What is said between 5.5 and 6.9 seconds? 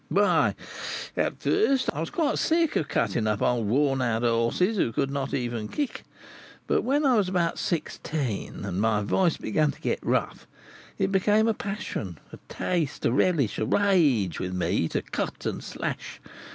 kick; but